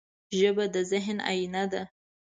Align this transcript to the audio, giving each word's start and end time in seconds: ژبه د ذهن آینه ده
ژبه 0.39 0.65
د 0.73 0.75
ذهن 0.91 1.17
آینه 1.31 1.63
ده 1.71 1.83